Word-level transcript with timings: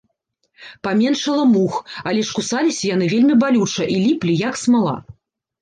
Паменшала 0.87 1.43
мух, 1.51 1.75
але 2.11 2.21
ж 2.29 2.35
кусаліся 2.37 2.83
яны 2.95 3.05
вельмі 3.15 3.35
балюча 3.45 3.83
і 3.97 4.03
ліплі, 4.07 4.33
як 4.49 4.55
смала. 4.65 4.99